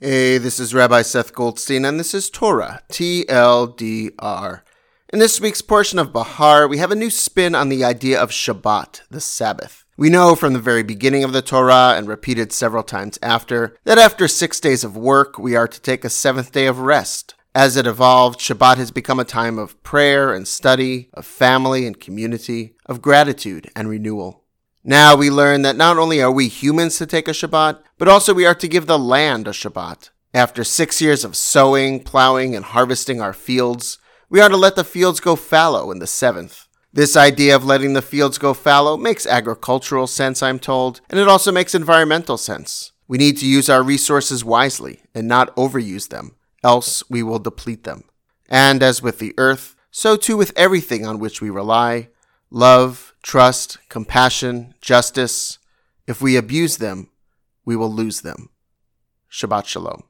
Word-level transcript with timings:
Hey, 0.00 0.38
this 0.38 0.60
is 0.60 0.72
Rabbi 0.72 1.02
Seth 1.02 1.32
Goldstein, 1.32 1.84
and 1.84 1.98
this 1.98 2.14
is 2.14 2.30
Torah, 2.30 2.82
TLDR. 2.88 4.60
In 5.12 5.18
this 5.18 5.40
week's 5.40 5.60
portion 5.60 5.98
of 5.98 6.12
Behar, 6.12 6.68
we 6.68 6.78
have 6.78 6.92
a 6.92 6.94
new 6.94 7.10
spin 7.10 7.56
on 7.56 7.68
the 7.68 7.82
idea 7.82 8.22
of 8.22 8.30
Shabbat, 8.30 9.00
the 9.10 9.20
Sabbath. 9.20 9.84
We 9.96 10.08
know 10.08 10.36
from 10.36 10.52
the 10.52 10.60
very 10.60 10.84
beginning 10.84 11.24
of 11.24 11.32
the 11.32 11.42
Torah, 11.42 11.96
and 11.96 12.06
repeated 12.06 12.52
several 12.52 12.84
times 12.84 13.18
after, 13.22 13.76
that 13.82 13.98
after 13.98 14.28
six 14.28 14.60
days 14.60 14.84
of 14.84 14.96
work, 14.96 15.36
we 15.36 15.56
are 15.56 15.66
to 15.66 15.80
take 15.80 16.04
a 16.04 16.10
seventh 16.10 16.52
day 16.52 16.68
of 16.68 16.78
rest. 16.78 17.34
As 17.52 17.76
it 17.76 17.84
evolved, 17.84 18.38
Shabbat 18.38 18.76
has 18.76 18.92
become 18.92 19.18
a 19.18 19.24
time 19.24 19.58
of 19.58 19.82
prayer 19.82 20.32
and 20.32 20.46
study, 20.46 21.08
of 21.12 21.26
family 21.26 21.88
and 21.88 21.98
community, 21.98 22.76
of 22.86 23.02
gratitude 23.02 23.68
and 23.74 23.88
renewal. 23.88 24.44
Now 24.88 25.14
we 25.14 25.28
learn 25.28 25.60
that 25.62 25.76
not 25.76 25.98
only 25.98 26.22
are 26.22 26.32
we 26.32 26.48
humans 26.48 26.96
to 26.96 27.04
take 27.04 27.28
a 27.28 27.32
Shabbat, 27.32 27.80
but 27.98 28.08
also 28.08 28.32
we 28.32 28.46
are 28.46 28.54
to 28.54 28.66
give 28.66 28.86
the 28.86 28.98
land 28.98 29.46
a 29.46 29.50
Shabbat. 29.50 30.08
After 30.32 30.64
six 30.64 31.02
years 31.02 31.24
of 31.24 31.36
sowing, 31.36 32.02
plowing, 32.02 32.56
and 32.56 32.64
harvesting 32.64 33.20
our 33.20 33.34
fields, 33.34 33.98
we 34.30 34.40
are 34.40 34.48
to 34.48 34.56
let 34.56 34.76
the 34.76 34.84
fields 34.84 35.20
go 35.20 35.36
fallow 35.36 35.90
in 35.90 35.98
the 35.98 36.06
seventh. 36.06 36.68
This 36.90 37.18
idea 37.18 37.54
of 37.54 37.66
letting 37.66 37.92
the 37.92 38.00
fields 38.00 38.38
go 38.38 38.54
fallow 38.54 38.96
makes 38.96 39.26
agricultural 39.26 40.06
sense, 40.06 40.42
I'm 40.42 40.58
told, 40.58 41.02
and 41.10 41.20
it 41.20 41.28
also 41.28 41.52
makes 41.52 41.74
environmental 41.74 42.38
sense. 42.38 42.92
We 43.06 43.18
need 43.18 43.36
to 43.38 43.46
use 43.46 43.68
our 43.68 43.82
resources 43.82 44.42
wisely 44.42 45.02
and 45.14 45.28
not 45.28 45.54
overuse 45.54 46.08
them, 46.08 46.34
else 46.64 47.02
we 47.10 47.22
will 47.22 47.38
deplete 47.38 47.84
them. 47.84 48.04
And 48.48 48.82
as 48.82 49.02
with 49.02 49.18
the 49.18 49.34
earth, 49.36 49.76
so 49.90 50.16
too 50.16 50.38
with 50.38 50.54
everything 50.56 51.04
on 51.04 51.18
which 51.18 51.42
we 51.42 51.50
rely, 51.50 52.08
love, 52.50 53.07
trust, 53.22 53.78
compassion, 53.88 54.74
justice. 54.80 55.58
If 56.06 56.20
we 56.22 56.36
abuse 56.36 56.78
them, 56.78 57.10
we 57.64 57.76
will 57.76 57.92
lose 57.92 58.22
them. 58.22 58.50
Shabbat 59.30 59.66
Shalom. 59.66 60.04